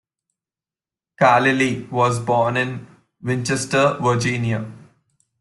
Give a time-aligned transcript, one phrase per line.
[1.19, 2.87] Carlile was born in
[3.21, 4.65] Winchester, Virginia.